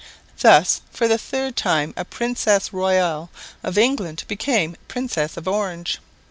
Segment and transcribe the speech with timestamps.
[0.39, 3.29] Thus for the third time a Princess Royal
[3.61, 5.99] of England became Princess of Orange.